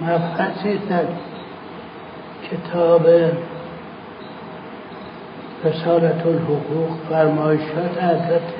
مبحثی 0.00 0.78
در 0.88 1.04
کتاب 2.50 3.06
رسالت 5.64 6.26
الحقوق 6.26 6.90
فرمایشات 7.10 7.98
حضرت 7.98 8.52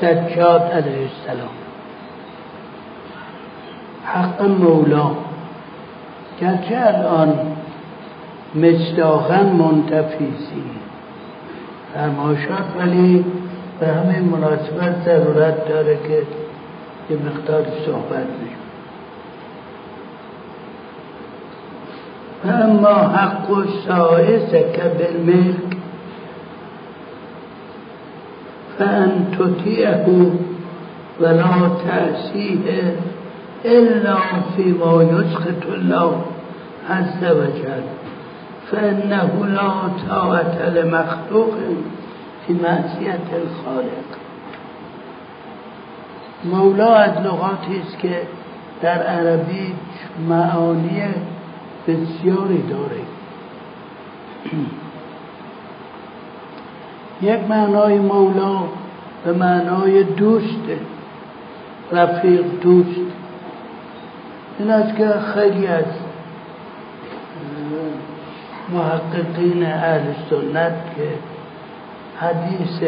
سجاد 0.00 0.62
علیه 0.62 1.08
السلام. 1.08 1.56
حق 4.04 4.42
مولا. 4.42 5.10
گرچه 6.40 6.76
الان 6.86 7.56
مصداقا 8.54 9.42
منتفیزی 9.42 10.62
فرمایشات 11.94 12.64
ولی 12.78 13.24
به 13.80 13.86
همین 13.86 14.24
مناسبت 14.24 15.04
ضرورت 15.04 15.68
داره 15.68 15.98
که 16.08 16.22
یه 17.10 17.16
مقدار 17.16 17.66
صحبت 17.86 18.26
بشه. 18.26 18.55
اما 22.48 23.16
حق 23.16 23.48
سائسك 23.88 24.92
بالملك 24.98 25.76
فأن 28.78 29.24
تطيعه 29.38 30.30
ولا 31.20 31.70
تأسيه 31.86 32.96
إلا 33.64 34.16
فيما 34.56 35.02
يسخط 35.02 35.62
الله 35.74 36.24
عز 36.90 37.24
وجل. 37.24 37.82
فإنه 38.72 39.46
لا 39.46 39.70
طاعة 40.08 40.68
لمخلوق 40.68 41.54
في 42.46 42.52
معصية 42.52 43.28
الخالق. 43.32 44.08
مولا 46.44 46.94
از 46.94 47.26
لغاتی 47.26 47.80
است 47.86 47.98
که 47.98 48.22
در 48.82 49.02
عربی 49.02 49.74
معانی 50.28 51.02
بسیاری 51.86 52.62
داره. 52.62 53.00
یک 57.22 57.40
معنای 57.48 57.98
مولا 57.98 58.58
به 59.24 59.32
معنای 59.32 60.02
دوست 60.02 60.66
رفیق 61.92 62.44
دوست. 62.60 63.00
این 64.58 64.70
است 64.70 64.96
که 64.96 65.08
خیلی 65.34 65.66
از 65.66 65.84
محققین 68.68 69.66
اهل 69.66 70.00
سنت 70.30 70.72
که 70.96 71.08
حدیث 72.20 72.82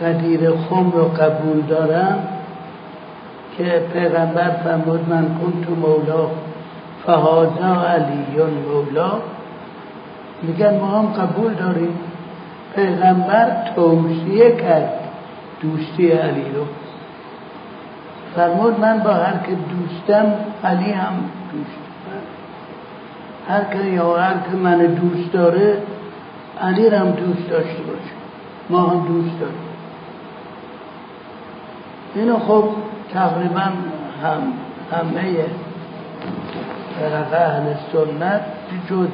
قدیر 0.00 0.50
خم 0.50 0.90
رو 0.90 1.04
قبول 1.04 1.60
دارن 1.68 2.18
که 3.58 3.82
پیغمبر 3.92 4.50
فرمود 4.50 5.08
من 5.08 5.38
کنت 5.38 5.78
مولا. 5.78 6.45
فهازا 7.06 7.86
علیون 7.88 8.50
مولا. 8.50 9.12
میگن 10.42 10.78
ما 10.78 10.86
هم 10.86 11.06
قبول 11.06 11.54
داریم. 11.54 11.98
پیغمبر 12.74 13.72
توصیه 13.76 14.56
کرد 14.56 14.92
دوستی 15.60 16.10
علی 16.10 16.44
رو. 16.54 16.64
فرمود 18.36 18.80
من 18.80 18.98
با 18.98 19.10
هر 19.10 19.36
که 19.36 19.52
دوستم 19.52 20.32
علی 20.64 20.92
هم 20.92 21.12
دوست 21.52 21.86
هر 23.48 23.64
که 23.64 23.84
یا 23.84 24.16
هر 24.16 24.34
که 24.34 24.56
من 24.56 24.78
دوست 24.78 25.32
داره 25.32 25.78
علی 26.60 26.88
هم 26.88 27.10
دوست 27.10 27.50
داشته 27.50 27.82
باشه. 27.82 28.14
ما 28.70 28.80
هم 28.80 29.06
دوست 29.06 29.40
داریم. 29.40 29.66
اینو 32.14 32.38
خب 32.38 32.64
تقریبا 33.12 33.60
هم 34.22 34.52
همه 34.92 35.44
فرقه 37.00 37.36
اهل 37.36 37.74
سنت 37.92 38.40
جز 38.90 39.08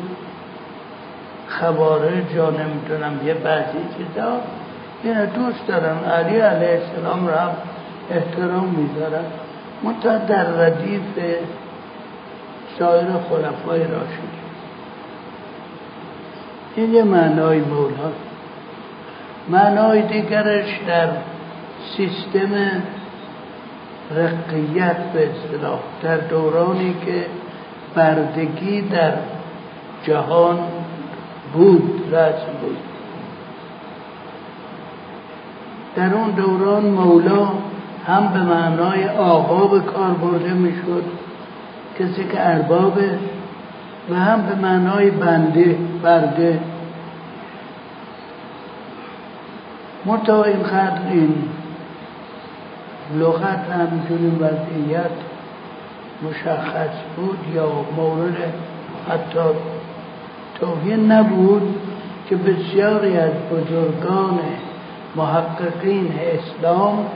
خوارج 1.49 2.33
یا 2.35 2.51
نمی‌تونم 2.51 3.27
یه 3.27 3.35
بعضی 3.35 3.79
چیزا. 3.99 4.41
اینو 5.03 5.27
دوست 5.27 5.67
دارن 5.67 5.99
علی 6.05 6.37
علیه 6.37 6.81
السلام 6.81 7.27
را 7.27 7.51
احترام 8.11 8.69
می‌ذارن 8.69 9.25
منتها 9.83 10.19
در 10.19 10.45
ردیف 10.45 11.03
سایر 12.79 13.07
خلفای 13.31 13.81
راشد. 13.81 14.43
این 16.77 16.95
یه 16.95 17.03
معنای 17.03 17.61
مولا 17.61 18.13
معنای 19.49 20.03
دیگرش 20.03 20.81
در 20.87 21.09
سیستم 21.97 22.83
رقیت 24.11 24.97
به 24.97 25.29
اصطلاح. 25.31 25.79
در 26.03 26.17
دورانی 26.17 26.95
که 27.07 27.27
بردگی 27.95 28.81
در 28.81 29.13
جهان 30.05 30.59
بود 31.53 32.09
رسم 32.13 32.53
بود. 32.63 32.77
در 35.97 36.15
اون 36.15 36.31
دوران 36.31 36.85
مولا 36.85 37.49
هم 38.07 38.29
به 38.33 38.43
معنای 38.43 39.09
آقا 39.09 39.67
به 39.67 39.81
کار 39.81 40.11
برده 40.11 40.55
می‌شد 40.55 41.05
کسی 41.99 42.25
که 42.25 42.49
اربابه 42.49 43.19
و 44.11 44.15
هم 44.15 44.43
به 44.43 44.55
معنای 44.55 45.11
بنده 45.11 45.77
برده. 46.03 46.61
متا 50.07 50.45
اینقدر 50.45 51.09
این 51.11 51.35
لغت 53.15 53.71
همجوری 53.71 54.31
وضعیت. 54.41 55.11
مشخص 56.31 56.97
بود 57.17 57.39
یا 57.55 57.69
مورد 57.97 58.55
حتی 59.09 59.49
توهین 60.61 61.13
نبود 61.13 61.75
که 62.29 62.37
بسیاری 62.37 63.17
از 63.17 63.31
بزرگان 63.53 64.39
محققین 65.17 66.13
اسلام 66.33 67.07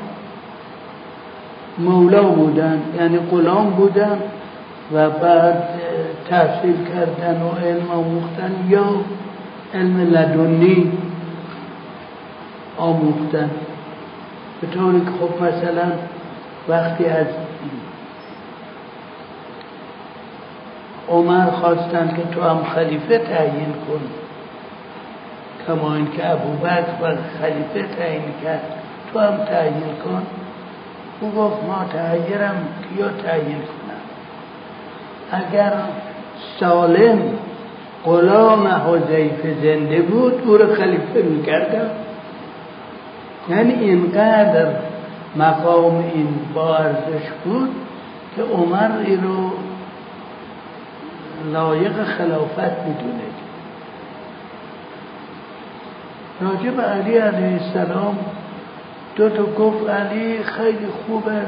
مولا 1.79 2.23
بودن 2.23 2.83
یعنی 2.99 3.19
غلام 3.19 3.71
بودن 3.71 4.19
و 4.93 5.11
بعد 5.11 5.63
تحصیل 6.29 6.77
کردن 6.95 7.43
و 7.43 7.67
علم 7.67 7.91
آموختن 7.91 8.53
یا 8.69 8.87
علم 9.75 10.01
لدنی 10.01 10.93
آموختن. 12.77 13.51
به 14.61 14.67
طوری 14.67 15.01
که 15.01 15.07
خب 15.07 15.43
مثلا 15.43 15.93
وقتی 16.69 17.05
از 17.05 17.27
عمر 21.09 21.51
خواستن 21.51 22.09
که 22.17 22.35
تو 22.35 22.43
هم 22.43 22.65
خلیفه 22.75 23.19
تعیین 23.19 23.73
کن. 23.73 24.01
کما 25.67 25.95
اینکه 25.95 26.31
ابوبکر 26.31 27.03
و 27.03 27.07
خلیفه 27.41 27.95
تعیین 27.97 28.35
کرد 28.45 28.63
تو 29.13 29.19
هم 29.19 29.37
تعیین 29.37 29.95
کن. 30.05 30.23
او 31.21 31.31
گفت 31.31 31.65
ما 31.65 31.85
تعییرم 31.93 32.69
کیا 32.89 33.09
تعیین 33.09 33.59
کنم؟ 33.59 34.03
اگر 35.33 35.73
سالم 36.61 37.19
غلام 38.05 38.67
حضیفه 38.67 39.55
زنده 39.63 40.03
بود 40.03 40.43
او 40.47 40.57
رو 40.57 40.75
خلیفه 40.75 41.23
می‌کردم. 41.23 41.91
یعنی 43.49 43.73
اینقدر 43.73 44.67
مقام 45.37 46.05
این 46.15 46.29
با 46.55 46.79
بود 47.45 47.71
که 48.37 48.43
عمر 48.43 48.91
ای 49.07 49.17
رو 49.17 49.51
لایق 51.53 52.05
خلافت 52.05 52.87
می‌دونه 52.87 53.27
راجع 56.41 56.71
به 56.71 56.83
علی 56.83 57.19
علیه 57.19 57.63
السلام 57.63 58.19
دو 59.17 59.29
تا 59.29 59.43
گفت 59.43 59.91
علی 59.91 60.43
خیلی 60.43 60.87
خوبه 60.87 61.41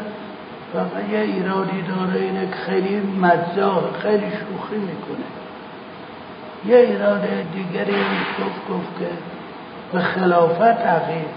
و 0.74 1.12
یه 1.12 1.18
ایرادی 1.18 1.82
داره 1.82 2.20
اینه 2.20 2.46
که 2.46 2.54
خیلی 2.54 3.00
مزاح 3.20 3.82
خیلی 4.02 4.26
شوخی 4.30 4.76
می‌کنه. 4.76 5.24
یه 6.66 6.76
ایراد 6.76 7.22
دیگری 7.52 8.00
گفت 8.38 8.68
گفت 8.70 8.98
که 8.98 9.08
به 9.92 9.98
خلافت 9.98 10.62
عقید 10.62 11.28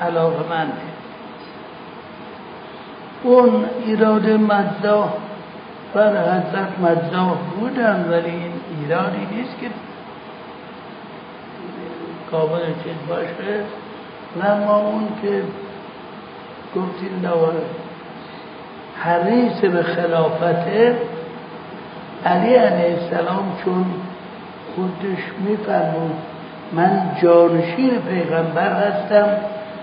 علاقه 0.00 0.50
منده 0.50 0.94
اون 3.22 3.64
ایراد 3.86 4.30
مزاح 4.30 5.08
بر 5.94 6.10
حضرت 6.10 6.78
مزاح 6.80 7.36
بودن 7.60 8.08
ولی 8.10 8.30
این 8.30 8.52
ایرادی 8.80 9.26
نیست 9.36 9.60
که 9.60 9.66
قابل 12.30 12.60
چیز 12.84 13.08
باشه. 13.08 13.60
و 14.40 14.56
ما 14.66 14.76
اون 14.76 15.08
که 15.22 15.42
گفتیم 16.76 17.20
دواره 17.22 17.62
حریص 18.96 19.60
به 19.60 19.82
خلافته 19.82 20.96
علی 22.26 22.54
علیه 22.54 22.98
السلام 23.02 23.56
چون 23.64 23.84
خودش 24.76 25.22
میفرمود 25.48 26.14
من 26.72 27.00
جانشین 27.22 28.00
پیغمبر 28.08 28.72
هستم 28.72 29.28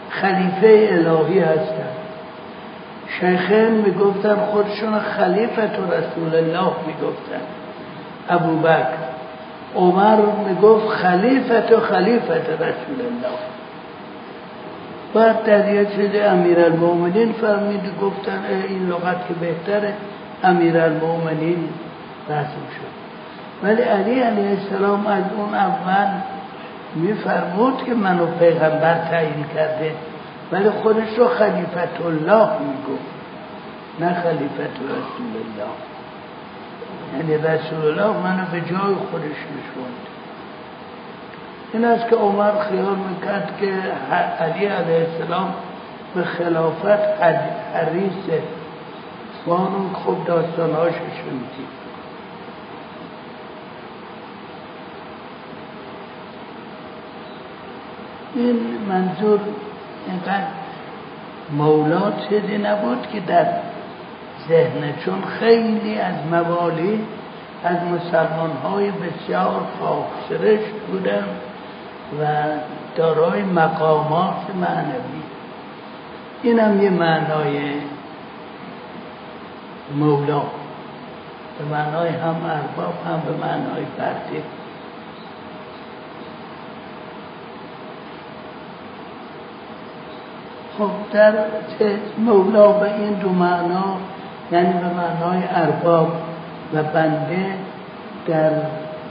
خلیفه 0.10 0.90
الهی 0.92 1.40
هستم. 1.40 2.01
شیخین 3.22 3.72
می‌گفتن 3.72 4.36
خودشون 4.36 5.00
خلیفت 5.00 5.80
و 5.80 5.92
رسول 5.94 6.36
الله 6.36 6.72
می‌گفتن. 6.88 7.42
ابو 8.30 8.60
بکر 8.60 9.12
عمر 9.76 10.18
می‌گفت 10.48 10.88
خلیفت 10.88 11.72
و 11.72 11.80
خلیفت 11.80 12.50
رسول 12.50 13.00
الله. 13.00 13.38
بعد 15.14 15.44
در 15.44 15.74
یه 15.74 15.86
چیز 15.86 16.22
امیر 16.22 16.60
المومنین 16.60 17.32
فرمید 17.32 17.82
گفتن 18.02 18.40
این 18.70 18.90
لغت 18.90 19.28
که 19.28 19.34
بهتره 19.34 19.94
امیر 20.44 20.78
المومنین 20.78 21.70
رسم 22.30 22.64
شد. 22.76 22.92
ولی 23.64 23.82
علی 23.82 24.20
علیه 24.20 24.50
السلام 24.50 25.08
از 25.08 25.24
اون 25.38 25.54
اول 25.54 26.08
میفرمود 26.96 27.84
که 27.86 27.94
منو 27.94 28.26
پیغمبر 28.26 28.98
تعیین 29.12 29.46
کرده. 29.56 29.92
ولی 30.52 30.70
خودش 30.70 31.18
رو 31.18 31.28
خلیفت 31.28 32.02
الله 32.06 32.50
می‌گفت 32.60 33.12
نه 34.00 34.22
خلیفت 34.22 34.76
رسول 34.84 35.34
الله. 35.36 35.72
یعنی 37.18 37.38
رسول 37.38 37.86
الله 37.86 38.18
منو 38.18 38.46
به 38.52 38.62
جای 38.62 38.96
خودش 39.12 39.38
نشوند. 39.52 40.08
این 41.74 41.86
است 41.86 42.10
که 42.10 42.16
عمر 42.16 42.52
خیال 42.70 42.96
می‌کرد 42.96 43.58
که 43.60 43.74
علی 44.40 44.66
علیه 44.66 45.08
السلام 45.08 45.54
به 46.16 46.24
خلافت 46.24 47.22
حریصه 47.74 48.44
وانون 49.48 49.90
خوب 49.94 50.26
داستانهاش 50.26 50.94
شنیدیم 50.94 51.68
این 58.36 58.78
منظور 58.90 59.40
اینقدر 60.08 60.48
مولا 61.52 62.12
چیزی 62.30 62.58
نبود 62.58 63.08
که 63.14 63.20
در 63.20 63.48
ذهن 64.48 64.94
چون 65.06 65.22
خیلی 65.40 66.00
از 66.00 66.16
موالی 66.32 67.06
از 67.64 67.78
مسلمان 67.78 68.52
های 68.64 68.92
بسیار 68.92 69.62
خاکسرشت 69.80 70.74
بودن 70.92 71.24
و 72.22 72.26
دارای 72.96 73.44
مقامات 73.44 74.56
معنوی. 74.56 75.22
این 76.44 76.60
هم 76.60 76.84
یه 76.84 76.90
معنای 76.90 77.74
مولا. 79.96 80.42
به 81.60 81.66
معنای 81.72 82.10
هم 82.10 82.36
ارباب 82.46 82.94
هم 83.08 83.22
به 83.26 83.46
معنای 83.48 83.86
فردی 83.98 84.44
خب 90.78 90.90
در 91.14 91.34
مولا 92.18 92.72
به 92.72 92.96
این 92.96 93.14
دو 93.14 93.30
معنا 93.30 93.98
یعنی 94.52 94.74
به 94.74 94.88
معنای 94.88 95.44
ارباب 95.52 96.12
و 96.74 96.84
بنده 96.84 97.56
در 98.28 98.52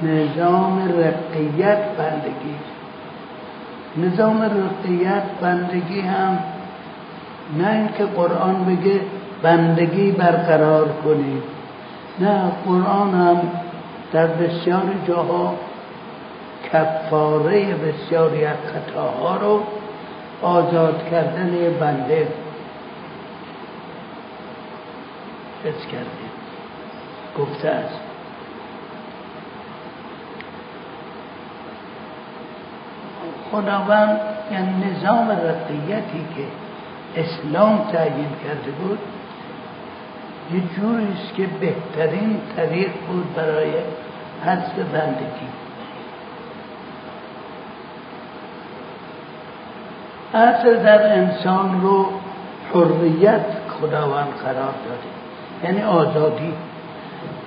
نظام 0.03 0.79
رقیت 0.79 1.79
بندگی. 1.99 2.57
نظام 3.97 4.43
رقیت 4.43 5.23
بندگی 5.41 6.01
هم 6.01 6.39
نه 7.59 7.71
اینکه 7.73 8.05
قرآن 8.05 8.65
بگه 8.65 9.01
بندگی 9.43 10.11
برقرار 10.11 10.89
کنید 11.05 11.43
نه 12.21 12.41
قرآن 12.67 13.15
هم 13.15 13.41
در 14.13 14.27
بسیاری 14.27 15.01
جاها 15.09 15.55
کفاره 16.73 17.75
بسیاری 17.75 18.45
از 18.45 18.57
خطاها 18.67 19.37
رو 19.37 19.61
آزاد 20.43 21.11
کردن 21.11 21.51
بنده. 21.81 22.29
حس 25.65 25.87
کرده 25.87 26.07
گفته 27.39 27.69
است. 27.69 28.01
خداوند 33.53 34.21
یعنی 34.53 34.91
نظام 34.91 35.31
رقیتی 35.31 36.25
که 36.37 36.45
اسلام 37.21 37.89
تعیین 37.93 38.29
کرده 38.45 38.71
بود 38.71 38.99
یه 40.55 40.61
جوری 40.77 41.09
است 41.13 41.35
که 41.35 41.47
بهترین 41.47 42.41
طریق 42.57 42.91
بود 43.09 43.35
برای 43.35 43.73
حذف 44.45 44.75
بندگی. 44.93 45.49
اصل 50.35 50.83
در 50.83 51.13
انسان 51.19 51.81
رو 51.83 52.07
حریت 52.75 53.47
خداوند 53.81 54.29
قرار 54.45 54.75
داده. 54.87 55.11
یعنی 55.65 55.83
آزادی. 55.83 56.53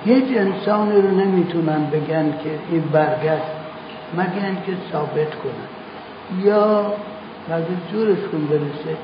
هیچ 0.04 0.24
انسانی 0.36 1.02
رو 1.02 1.10
نمی‌تونن 1.10 1.86
بگن 1.92 2.30
که 2.42 2.50
این 2.70 2.80
برگشت 2.92 3.52
مگر 4.16 4.54
که 4.66 4.72
ثابت 4.92 5.34
کنن. 5.34 5.68
یا 6.44 6.92
مگه 7.48 7.66
جورشون 7.92 8.46
برسه. 8.46 8.96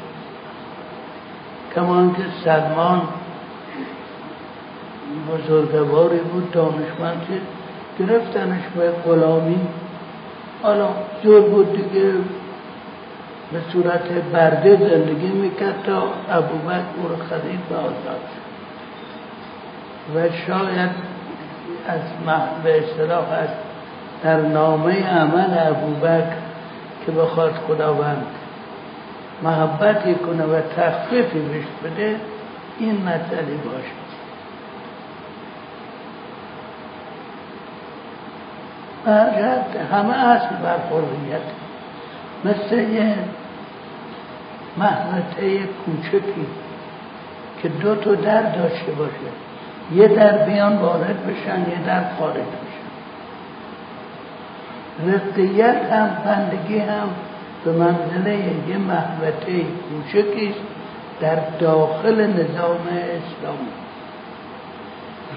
کمان 1.75 2.15
که 2.15 2.23
سلمان 2.45 3.03
بزرگواری 5.29 6.19
بود 6.19 6.51
دانشمند 6.51 7.27
که 7.29 7.41
گرفتنش 8.05 8.63
به 8.77 8.91
غلامی. 8.91 9.61
حالا 10.63 10.89
جور 11.23 11.41
بود 11.41 11.73
دیگه. 11.73 12.13
به 13.53 13.61
صورت 13.73 14.09
برده 14.33 14.77
زندگی 14.77 15.29
می‌کرد 15.29 15.83
تا 15.87 16.03
ابوبکر 16.31 16.83
او 16.97 17.09
رو 17.09 17.17
خرید 17.17 17.61
و 17.71 17.75
آزاد 17.75 18.21
و 20.15 20.37
شاید 20.47 20.91
از 21.89 22.01
به 22.65 22.79
اصطلاح 22.79 23.33
از 23.33 23.49
در 24.23 24.37
نامه 24.37 25.09
عمل 25.09 25.59
ابوبکر 25.59 26.37
که 27.07 27.13
بخواد 27.13 27.53
خداوند 27.69 28.27
محبتی 29.43 30.15
کنه 30.15 30.45
و 30.45 30.61
تخفیفی 30.77 31.39
بهش 31.39 31.65
بده 31.85 32.17
این 32.79 33.03
مسئله 33.03 33.57
باشه 33.65 34.01
همه 39.93 40.29
اصل 40.29 40.57
بر 40.57 40.79
مثل 42.45 42.79
یه 42.79 43.15
محمته 44.77 45.59
کوچکی 45.87 46.47
که 47.63 47.69
دو 47.69 47.95
تا 47.95 48.15
در 48.15 48.43
داشته 48.43 48.93
باشه. 48.93 49.31
یه 49.95 50.09
در 50.09 50.33
بیان 50.39 50.77
وارد 50.77 51.27
بشن 51.27 51.61
یه 51.61 51.87
در 51.87 52.05
خارج 52.19 52.37
بشن. 52.37 52.91
رقیت 55.07 55.93
هم 55.93 56.11
بندگی 56.25 56.79
هم 56.79 57.09
به 57.65 57.73
منزله 57.73 58.35
یه 58.69 58.79
محوطه 58.79 59.65
کوچکی 59.91 60.55
در 61.21 61.37
داخل 61.61 62.27
نظام 62.27 62.81
اسلامی 62.89 63.71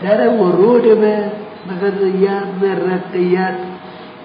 در 0.01 0.29
ورود 0.29 0.99
به 0.99 1.31
غذیت 1.81 2.45
به 2.61 2.75
رقیت 2.75 3.55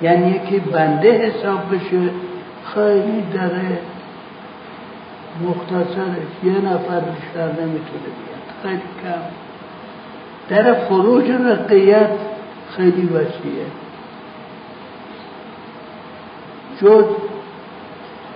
یعنی 0.02 0.30
یکی 0.30 0.58
بنده 0.58 1.12
حساب 1.12 1.74
بشه 1.74 2.10
خیلی 2.74 3.22
داره 3.34 3.78
مختصرش 5.42 6.44
یه 6.44 6.52
نفر 6.52 7.00
بیشتر 7.00 7.46
نمی‌تونه 7.46 8.08
بیاد. 8.18 8.62
خیلی 8.62 8.82
کم. 9.02 9.22
در 10.48 10.74
فروج 10.74 11.30
رقیت 11.30 12.10
خیلی 12.76 13.06
وسیعه. 13.06 13.66
جز 16.80 17.04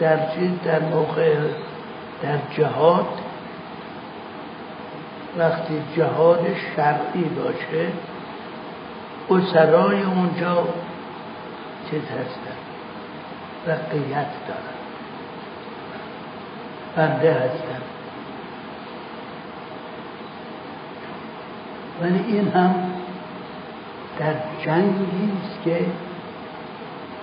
در 0.00 0.16
چیز 0.35 0.50
در 0.64 0.80
موقع 0.80 1.35
در 2.23 2.38
جهاد 2.56 3.06
وقتی 5.38 5.82
جهاد 5.97 6.47
شرعی 6.76 7.25
باشه 7.25 7.88
سرای 9.52 10.02
اونجا 10.02 10.68
چیز 11.90 12.02
هستن. 12.02 12.56
رقیت 13.66 14.26
دارن. 14.49 14.81
بنده 16.96 17.32
هستن 17.32 17.82
ولی 22.02 22.25
این 22.28 22.49
هم 22.49 22.75
در 24.18 24.34
جنگی 24.64 25.32
است 25.42 25.62
که 25.64 25.78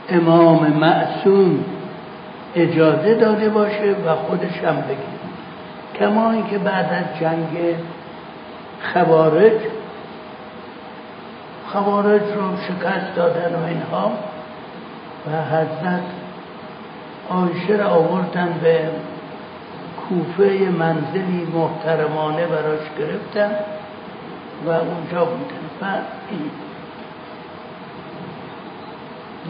امام 0.09 0.67
معصوم 0.67 1.65
اجازه 2.55 3.13
داده 3.13 3.49
باشه 3.49 3.95
و 4.05 4.15
خودش 4.15 4.57
هم 4.57 4.75
بگیر 4.75 5.19
کما 5.99 6.31
اینکه 6.31 6.57
بعد 6.57 6.85
از 6.93 7.19
جنگ 7.19 7.75
خوارج 8.93 9.59
خوارج 11.67 12.21
رو 12.21 12.57
شکست 12.57 13.15
دادن 13.15 13.55
و 13.55 13.65
اینها 13.67 14.11
و 15.27 15.55
حضرت 15.55 16.03
آیشه 17.29 17.75
را 17.75 17.89
آوردن 17.89 18.59
به 18.63 18.89
کوفه 20.09 20.69
منزلی 20.79 21.47
محترمانه 21.53 22.45
براش 22.47 22.79
گرفتن 22.99 23.51
و 24.65 24.69
اونجا 24.69 25.25
بودن. 25.25 25.59
و 25.81 25.85
این 26.31 26.51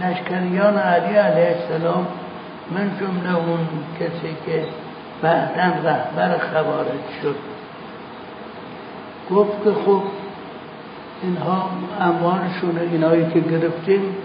لشکریان 0.01 0.77
علی 0.77 1.15
علیه 1.15 1.55
السلام 1.57 2.07
من 2.71 2.91
جمله 2.99 3.35
اون 3.35 3.67
کسی 3.99 4.35
که 4.45 4.65
بعدا 5.21 5.89
رهبر 5.89 6.37
خوارج 6.37 7.05
شد 7.21 7.35
گفت 9.31 9.63
که 9.63 9.71
خب 9.85 10.01
اینها 11.21 11.69
اموالشون 11.99 12.79
اینایی 12.91 13.25
که 13.33 13.39
گرفتیم 13.39 14.15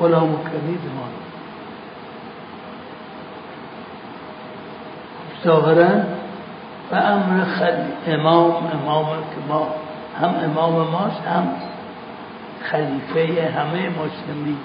غلام 0.00 0.34
و 0.34 0.36
کلید 0.36 0.80
ما 0.96 1.31
ظاهرا 5.44 5.90
و 6.92 6.94
امر 6.94 7.44
خلی 7.44 8.14
امام 8.14 8.70
امام 8.82 9.06
که 9.06 9.48
ما 9.48 9.68
هم 10.20 10.34
امام 10.44 10.72
ماست 10.72 11.22
هم 11.26 11.48
خلیفه 12.62 13.50
همه 13.50 13.88
مسلمین. 13.88 14.58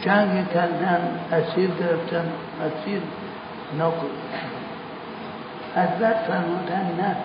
جنگ 0.00 0.48
کردن 0.54 1.20
اسیر 1.32 1.70
گرفتن 1.70 2.32
اسیر 2.60 3.02
نکردن 3.78 4.52
حضرت 5.76 6.16
فرمودن 6.16 6.86
نه. 7.00 7.16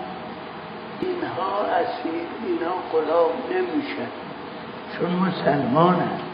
اینها 1.02 1.62
اسیر 1.80 2.28
اینا 2.48 2.74
غلام 2.92 3.32
نمیشن. 3.52 4.10
چون 4.98 5.10
مسلمانن. 5.10 6.27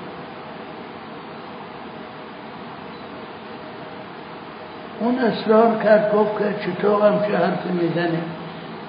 اون 4.99 5.19
اصرار 5.19 5.83
کرد 5.83 6.13
گفت 6.13 6.37
که 6.37 6.71
چطور 6.71 7.07
هم 7.07 7.19
چه 7.19 7.37
حرف 7.37 7.65
می‌زنه. 7.65 8.19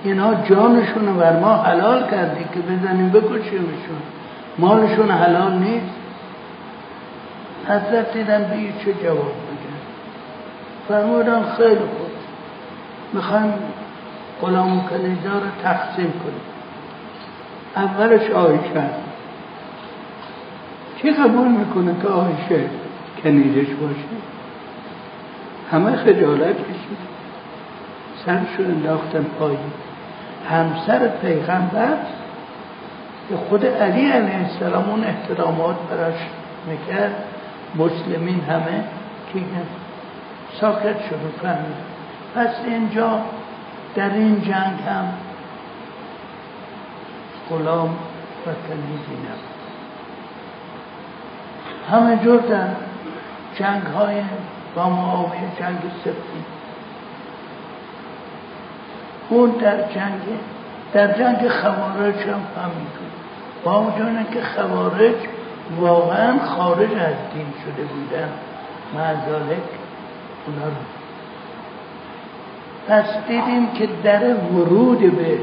اینا 0.04 0.34
جانشون 0.34 1.06
رو 1.06 1.14
بر 1.14 1.40
ما 1.40 1.54
حلال 1.54 2.10
کردی 2.10 2.44
که 2.54 2.60
بزنیم 2.60 3.10
بکشیمشون. 3.10 4.02
مالشون 4.58 5.10
حلال 5.10 5.52
نیست. 5.52 5.94
حضرت 7.68 8.12
دیدن 8.12 8.38
به 8.38 8.84
چه 8.84 8.92
جواب 9.02 9.18
بگن 9.18 9.80
فرمودن 10.88 11.42
خیلی 11.56 11.76
خوب. 11.76 12.10
می‌خوایم 13.12 13.52
غلام 14.42 14.78
و 14.78 14.88
کلیجا 14.88 15.32
رو 15.32 15.62
تقسیم 15.62 16.12
کنیم. 16.12 16.44
اولش 17.76 18.30
آیشه. 18.30 18.84
کی 21.02 21.10
قبول 21.10 21.48
می‌کنه 21.48 21.94
که 22.02 22.08
آیشه 22.08 22.64
کنیزش 23.22 23.74
باشه؟ 23.74 24.23
همه 25.74 25.96
خجالت 25.96 26.56
کشید. 26.56 26.98
سرشو 28.26 28.62
انداختن 28.62 29.26
پایی 29.38 29.58
همسر 30.50 31.08
پیغمبر 31.08 31.96
که 33.28 33.36
خود 33.36 33.66
علی 33.66 34.10
علیه 34.10 34.36
السلام 34.36 34.90
اون 34.90 35.04
احترامات 35.04 35.76
براش 35.90 36.14
می‌کرد. 36.66 37.14
مسلمین 37.74 38.40
همه 38.40 38.84
که 39.32 39.40
ساکت 40.60 40.96
شروع 41.08 41.30
فهمید. 41.42 41.76
پس 42.34 42.54
اینجا 42.66 43.20
در 43.94 44.10
این 44.10 44.40
جنگ 44.40 44.78
هم 44.88 45.12
غلام 47.50 47.88
و 48.46 48.50
کنیزی 48.68 49.16
نبود. 49.24 49.54
همه 51.90 52.24
جور 52.24 52.40
در 52.40 52.68
جنگ 53.58 53.82
های 53.82 54.20
با 54.74 54.88
معاویه 54.88 55.40
جنگ 55.58 55.78
سفتی 56.04 56.44
اون 59.28 59.50
در 59.50 59.76
جنگ 59.76 60.20
در 60.92 61.18
جنگ 61.18 61.48
خوارج 61.48 62.14
هم 62.14 62.40
همینطور 62.56 63.04
با 63.64 63.76
اونجا 63.76 64.22
که 64.32 64.40
خوارج 64.42 65.14
واقعا 65.80 66.38
خارج 66.38 66.92
از 66.92 67.14
دین 67.34 67.46
شده 67.64 67.82
بودن. 67.82 68.28
معذالک 68.94 69.62
اونا 70.46 70.66
رو. 70.66 70.84
پس 72.88 73.04
دیدیم 73.28 73.66
که 73.66 73.88
در 74.04 74.34
ورود 74.34 74.98
به 74.98 75.38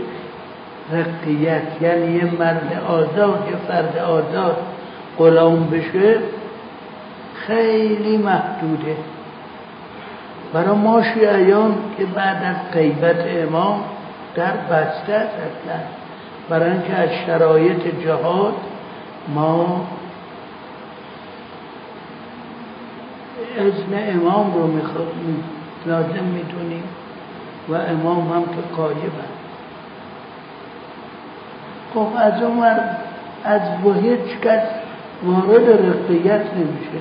رقیت 0.91 1.81
یعنی 1.81 2.15
یه 2.15 2.25
مرد 2.39 2.83
آزاد 2.87 3.47
یه 3.51 3.55
فرد 3.67 3.97
آزاد 3.97 4.57
غلام 5.17 5.69
بشه 5.69 6.19
خیلی 7.33 8.17
محدوده. 8.17 8.95
برای 10.53 10.75
ما 10.75 11.03
شیعیان 11.03 11.75
که 11.97 12.05
بعد 12.05 12.43
از 12.43 12.71
غیبت 12.73 13.25
امام 13.27 13.83
در 14.35 14.51
بسته 14.51 15.17
هستن 15.17 15.83
برای 16.49 16.71
اینکه 16.71 16.93
از 16.93 17.09
شرایط 17.25 18.03
جهاد 18.05 18.53
ما 19.35 19.87
اذن 23.57 24.19
امام 24.19 24.53
رو 24.53 24.67
لازم 25.85 26.23
می‌دونیم 26.23 26.83
و 27.69 27.73
امام 27.73 28.33
هم 28.33 28.43
که 28.43 28.75
قایبن 28.75 29.31
خب 31.93 32.07
از 32.17 32.43
اون 32.43 32.63
از 33.43 33.61
هیچ 34.01 34.39
کس 34.41 34.63
وارد 35.23 35.69
رقیت 35.69 36.41
نمیشه 36.55 36.99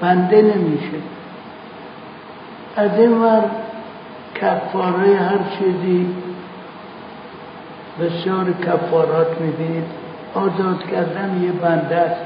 بنده 0.00 0.42
نمیشه. 0.42 0.98
از 2.76 2.90
این 2.98 3.22
ور 3.22 3.44
کفاره 4.34 5.16
هر 5.16 5.38
چیزی 5.58 6.14
بسیار 8.00 8.52
کفارات 8.66 9.40
می‌بینید. 9.40 9.84
آزاد 10.34 10.86
کردن 10.90 11.42
یه 11.42 11.52
بنده 11.52 11.96
است. 11.96 12.20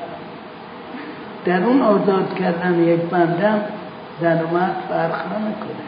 در 1.45 1.65
اون 1.65 1.83
آزاد 1.83 2.35
کردن 2.35 2.85
یک 2.85 3.01
و 3.13 3.17
مرد 4.55 4.77
فرق 4.89 5.23
نمی‌کنه. 5.33 5.85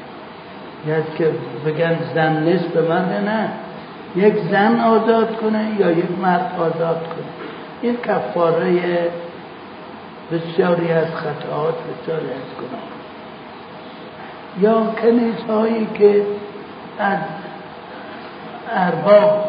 یعنی 0.87 1.05
که 1.19 1.31
بگن 1.67 1.97
زن 2.15 2.43
نیست 2.43 2.65
به 2.65 2.83
مرد 2.83 3.13
نه. 3.13 3.49
یک 4.17 4.35
زن 4.51 4.81
آزاد 4.81 5.37
کنه 5.37 5.77
یا 5.79 5.91
یک 5.91 6.11
مرد 6.23 6.53
آزاد 6.59 6.99
کنه. 6.99 7.27
این 7.83 7.97
کفاره 7.97 8.81
بسیاری 10.33 10.93
از 10.93 11.07
خطاات 11.15 11.75
بسیاری 11.75 12.27
از 12.27 12.57
گناه. 12.59 12.96
یا 14.61 14.87
کنیزهایی 15.03 15.89
که 15.95 16.23
از 16.99 17.19
ارباب 18.73 19.45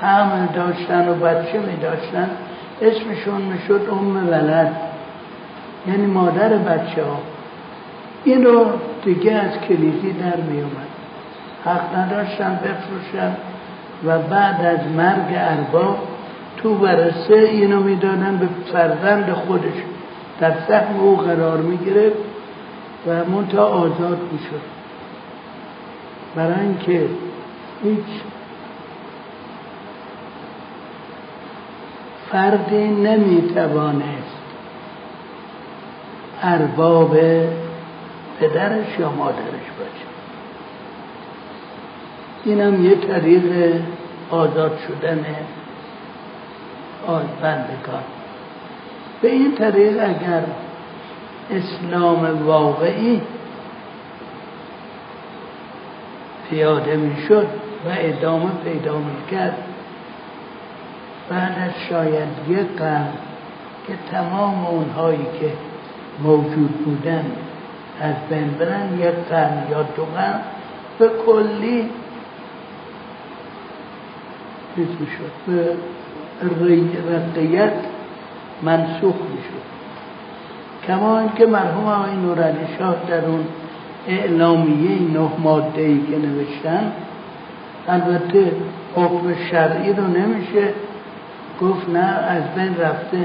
حمل 0.00 0.46
داشتن 0.54 1.08
و 1.08 1.14
بچه 1.14 1.58
می 1.58 1.76
داشتن 1.76 2.30
اسمشون 2.82 3.40
می‌شد 3.42 3.88
ام 3.90 4.28
ولد 4.28 4.72
یعنی 5.86 6.06
مادر 6.06 6.48
بچه 6.48 7.04
ها. 7.04 7.18
این 8.24 8.44
رو 8.44 8.66
دیگه 9.04 9.32
از 9.32 9.60
کلیدی 9.68 10.12
در 10.12 10.36
می 10.36 10.60
اومد. 10.60 10.92
حق 11.64 11.96
نداشتن 11.96 12.60
بفروشن 12.64 13.36
و 14.04 14.18
بعد 14.18 14.66
از 14.66 14.78
مرگ 14.96 15.34
ارباب 15.34 15.98
تو 16.56 16.74
ورسه 16.74 17.34
اینو 17.34 17.80
می‌دادن 17.80 18.36
به 18.36 18.48
فرزند 18.72 19.32
خودش. 19.32 19.82
در 20.40 20.52
سهم 20.68 21.00
او 21.00 21.16
قرار 21.16 21.58
می‌گرفت. 21.58 22.31
و 23.06 23.24
منتها 23.24 23.64
آزاد 23.64 24.18
می‌شد. 24.32 24.60
برای 26.36 26.60
اینکه 26.60 27.08
هیچ 27.84 28.22
فردی 32.30 32.88
نمی‌توانست 32.88 34.42
ارباب 36.42 37.16
پدرش 38.40 38.98
یا 38.98 39.10
مادرش 39.10 39.68
باشه. 39.78 40.06
اینم 42.44 42.84
یه 42.84 42.96
طریق 42.96 43.74
آزاد 44.30 44.78
شدن 44.88 45.26
بندگان 47.42 48.02
به 49.22 49.30
این 49.30 49.54
طریق 49.54 50.02
اگر 50.02 50.42
اسلام 51.50 52.46
واقعی 52.46 53.20
پیاده 56.50 56.96
می‌شد 56.96 57.46
و 57.86 57.88
ادامه 57.98 58.50
پیدا 58.64 58.98
می‌کرد. 58.98 59.64
بعد 61.28 61.58
از 61.58 61.70
شاید 61.88 62.28
یک 62.48 62.66
قرن 62.78 63.08
که 63.86 63.94
تمام 64.10 64.66
اونهایی 64.66 65.26
که 65.40 65.52
موجود 66.22 66.70
بودن 66.84 67.24
از 68.00 68.14
بین 68.30 68.50
برن 68.50 68.98
یک 68.98 69.14
قرن 69.30 69.66
یا 69.70 69.82
دو 69.82 70.04
قرن 70.04 70.40
به 70.98 71.10
کلی 71.26 71.90
چیز 74.76 74.88
می‌شد 75.00 75.32
به 75.46 75.76
رقیت 77.10 77.72
منسوخ 78.62 79.14
می‌شد. 79.14 79.81
کما 80.86 81.18
اینکه 81.18 81.46
مرحوم 81.46 81.86
آقای 81.86 82.16
نورعلی 82.16 82.66
شاه 82.78 82.96
در 83.08 83.24
اون 83.24 83.44
اعلامیه 84.08 85.12
نه 85.12 85.28
ماده 85.38 85.82
ای 85.82 86.00
که 86.00 86.18
نوشتن 86.18 86.92
البته 87.88 88.52
حکم 88.96 89.34
شرعی 89.50 89.92
رو 89.92 90.06
نمیشه 90.06 90.68
گفت 91.60 91.88
نه 91.88 91.98
از 92.28 92.42
بین 92.54 92.76
رفته 92.76 93.24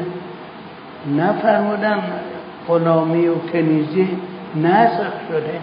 نفرمودن 1.18 2.04
غلامی 2.68 3.28
و 3.28 3.36
کنیزی 3.36 4.08
نسخ 4.56 5.14
شده. 5.30 5.60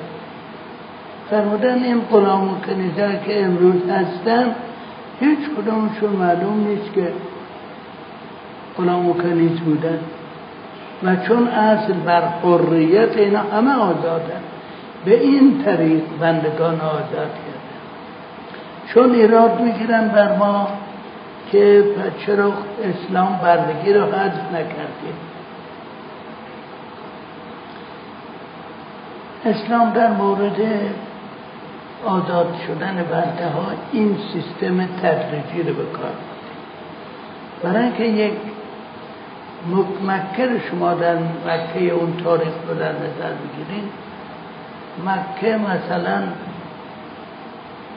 فرمودن 1.31 1.83
این 1.83 2.01
غلام 2.01 2.49
و 2.49 2.61
کنیزه 2.67 3.21
که 3.27 3.45
امروز 3.45 3.91
هستن 3.91 4.55
هیچ 5.21 5.39
کدومشون 5.39 6.11
معلوم 6.11 6.67
نیست 6.69 6.93
که 6.95 7.13
غلام 8.79 9.09
و 9.09 9.13
کنیز 9.13 9.61
بودن. 9.61 9.99
و 11.05 11.17
چون 11.17 11.49
اصل 11.49 11.93
بر 11.93 12.23
حریت 12.43 13.17
اینا 13.17 13.41
همه 13.41 13.75
آزادن 13.75 14.41
به 15.05 15.21
این 15.21 15.65
طریق 15.65 16.03
بندگان 16.21 16.81
آزاد 16.81 17.11
کردن. 17.13 17.75
چون 18.87 19.15
ایراد 19.15 19.61
می‌گیرن 19.61 20.09
بر 20.09 20.37
ما 20.37 20.69
که 21.53 21.85
چرا 22.27 22.53
اسلام 22.85 23.39
بردگی 23.43 23.93
رو 23.93 24.03
حذف 24.05 24.53
نکردیم. 24.53 25.17
اسلام 29.45 29.91
در 29.91 30.11
مورد 30.11 30.57
آزاد 32.05 32.55
شدن 32.67 32.95
بنده 33.11 33.49
ها 33.49 33.67
این 33.93 34.17
سیستم 34.33 34.89
تدریجی 35.03 35.63
رو 35.69 35.75
به 35.75 35.85
کار 35.85 36.13
برای 37.63 37.85
اینکه 37.85 38.05
یک 38.05 38.33
مکه 40.07 40.61
شما 40.71 40.95
در 40.95 41.17
مکه 41.17 41.81
اون 41.81 42.17
تاریخ 42.25 42.53
رو 42.69 42.75
در 42.75 42.93
نظر 42.93 43.33
بگیرید. 43.33 43.91
مکه 45.07 45.57
مثلا 45.57 46.23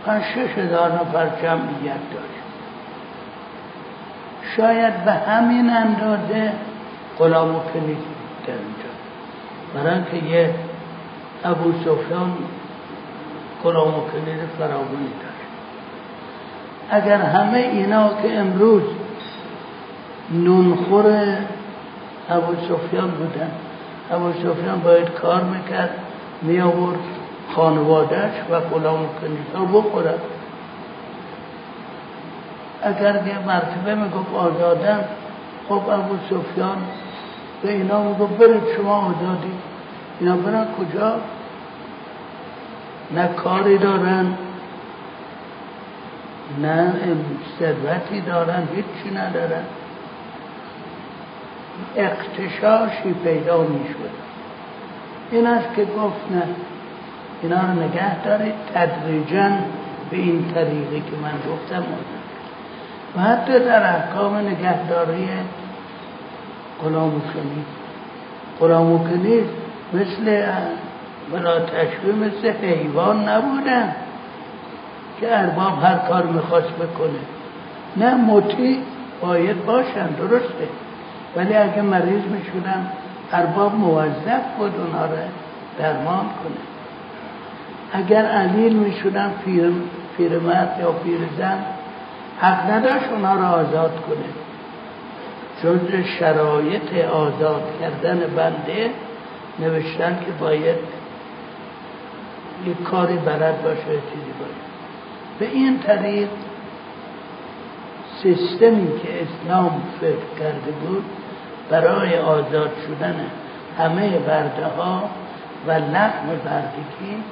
پنج 0.05 0.23
شش 0.23 0.57
هزار 0.57 0.91
نفر 0.91 1.27
جمعیت 1.41 2.01
داشت. 2.13 2.43
شاید 4.57 5.05
به 5.05 5.11
همین 5.11 5.69
اندازه 5.69 6.51
غلام 7.19 7.55
و 7.55 7.59
کنیز 7.59 7.97
در 8.47 8.53
اونجا 8.53 8.89
برای 9.73 9.93
اینکه 9.93 10.27
یه 10.27 10.55
ابو 11.45 11.71
سفیان 11.71 12.33
غلام 13.63 13.87
و 13.87 14.01
کنیز 14.01 14.39
فراوانی 14.57 15.09
داشت. 15.21 15.47
اگر 16.89 17.21
همه 17.21 17.57
اینا 17.57 18.09
که 18.21 18.39
امروز 18.39 18.83
نونخور 20.31 21.37
ابو 22.29 22.53
سفیان 22.55 23.09
بودن. 23.11 23.51
ابو 24.11 24.31
سفیان 24.33 24.79
باید 24.79 25.09
کار 25.09 25.43
می‌کرد 25.43 25.89
می 26.41 26.61
آورد 26.61 26.99
خانوادهش 27.55 28.33
و 28.51 28.59
غلام 28.59 28.99
کنیزا 29.21 29.79
بخورد. 29.79 30.19
اگر 32.83 33.13
یه 33.27 33.39
مرتبه 33.47 33.95
می‌گفت 33.95 34.35
آزادن 34.35 34.99
خب 35.69 35.81
ابو 35.89 36.15
سفیان 36.25 36.77
به 37.63 37.71
اینا 37.71 38.03
می‌گفت 38.03 38.37
برید 38.37 38.63
شما 38.77 38.95
آزادی. 38.95 39.51
اینا 40.19 40.35
برن 40.35 40.65
کجا؟ 40.79 41.15
نه 43.11 43.27
کاری 43.27 43.77
دارن 43.77 44.25
نه 46.61 46.93
ثروتی 47.59 48.21
دارن 48.21 48.67
هیچی 48.75 49.15
ندارن. 49.15 49.63
اقتشاشی 51.95 53.13
پیدا 53.23 53.61
می 53.61 53.79
شود 53.87 54.11
این 55.31 55.47
است 55.47 55.75
که 55.75 55.85
گفت 55.85 56.31
نه 56.31 56.43
اینا 57.41 57.61
رو 57.61 57.83
نگه 57.83 58.23
دارید 58.23 58.53
تدریجا 58.73 59.49
به 60.09 60.17
این 60.17 60.45
طریقی 60.53 60.99
که 60.99 61.17
من 61.21 61.53
گفتم 61.53 61.83
و 63.17 63.21
حتی 63.21 63.59
در 63.59 63.95
احکام 63.95 64.35
نگهداری 64.35 65.27
و 66.83 67.19
کنید 67.33 67.65
غلام 68.59 68.93
و 68.93 68.97
کنید 68.97 69.45
مثل 69.93 70.45
بلا 71.33 71.59
تشبیه 71.59 72.13
مثل 72.13 72.51
حیوان 72.51 73.29
نبودن 73.29 73.95
که 75.19 75.39
ارباب 75.39 75.83
هر 75.83 75.95
کار 75.95 76.25
می‌خواست 76.25 76.67
بکنه. 76.67 77.19
نه 77.97 78.15
مطیع 78.15 78.77
باید 79.21 79.65
باشن 79.65 80.07
درسته. 80.07 80.67
ولی 81.35 81.55
اگه 81.55 81.81
مریض 81.81 82.23
می‌شدن 82.23 82.91
ارباب 83.33 83.75
موظف 83.75 84.41
بود 84.57 84.73
اونا 84.77 85.05
رو 85.05 85.17
درمان 85.79 86.25
کنه. 86.25 86.63
اگر 87.93 88.25
علیل 88.25 88.73
می‌شدن 88.73 89.33
پیر 89.45 89.71
پیرمرد 90.17 90.77
یا 90.81 90.91
پیرزن 90.91 91.57
حق 92.41 92.71
نداشت 92.71 93.05
اونا 93.11 93.35
رو 93.35 93.45
آزاد 93.45 93.91
کنه. 94.07 94.27
جز 95.63 96.05
شرایط 96.19 97.05
آزاد 97.05 97.63
کردن 97.79 98.19
بنده 98.19 98.89
نوشتن 99.59 100.19
که 100.25 100.31
باید 100.39 100.75
یک 102.65 102.83
کاری 102.83 103.17
بلد 103.17 103.63
باشه 103.63 103.83
چیزی 103.85 104.33
باشه. 104.39 104.67
به 105.39 105.45
این 105.45 105.79
طریق 105.79 106.27
سیستمی 108.23 108.87
که 109.03 109.09
اسلام 109.21 109.81
فکر 110.01 110.39
کرده 110.39 110.71
بود 110.71 111.03
برای 111.69 112.17
آزاد 112.17 112.71
شدن 112.87 113.15
همه 113.77 114.09
برده 114.09 114.65
ها 114.65 115.09
و 115.67 115.71
لحم 115.71 116.27
بردگی 116.45 117.23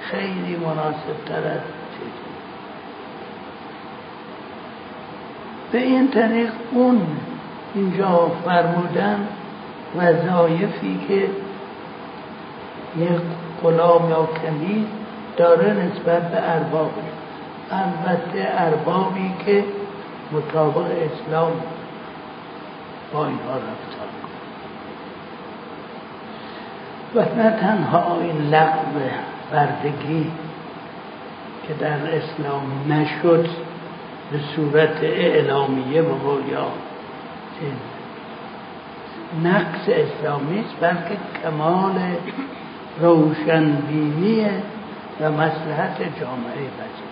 خیلی 0.00 0.56
مناسب 0.56 1.24
تر 1.26 1.34
از 1.34 1.60
چیزی 1.92 2.28
به 5.72 5.78
این 5.78 6.10
طریق 6.10 6.52
اون 6.72 7.06
اینجا 7.74 8.30
فرمودن 8.44 9.28
وظایفی 9.96 11.00
که 11.08 11.14
یک 13.02 13.20
غلام 13.62 14.10
یا 14.10 14.28
کمی 14.42 14.86
داره 15.36 15.72
نسبت 15.72 16.30
به 16.30 16.50
ارباب. 16.50 16.90
البته 17.70 18.48
اربابی 18.52 19.32
که 19.46 19.64
مطابق 20.32 20.86
اسلام 20.86 21.52
با 23.12 23.26
اینها 23.26 23.54
رفتار 23.54 24.08
و 27.14 27.20
نه 27.20 27.50
تنها 27.50 28.20
این 28.20 28.36
لغو 28.36 29.00
بردگی 29.52 30.30
که 31.68 31.74
در 31.74 31.98
اسلام 32.14 32.62
نشد 32.88 33.48
به 34.30 34.38
صورت 34.56 35.02
اعلامیه 35.02 36.02
به 36.02 36.08
یا 36.50 36.66
نقص 39.44 39.88
اسلامی 39.88 40.60
است 40.60 40.74
بلکه 40.80 41.16
کمال 41.42 41.98
روشنبینی 43.00 44.46
و 45.20 45.30
مسلحت 45.30 45.98
جامعه 46.20 46.68
بشر. 46.78 47.07